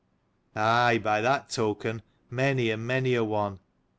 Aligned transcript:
Aye, 0.55 0.97
by 0.97 1.21
that 1.21 1.51
token, 1.51 2.01
many 2.31 2.71
and 2.71 2.87
many 2.87 3.13
a 3.13 3.23
one. 3.23 3.59